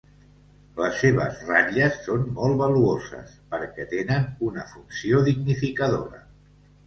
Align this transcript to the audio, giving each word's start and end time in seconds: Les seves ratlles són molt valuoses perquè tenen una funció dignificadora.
Les 0.77 0.95
seves 1.01 1.35
ratlles 1.49 1.99
són 2.05 2.23
molt 2.39 2.57
valuoses 2.61 3.35
perquè 3.53 3.87
tenen 3.93 4.25
una 4.49 4.67
funció 4.73 5.21
dignificadora. 5.31 6.25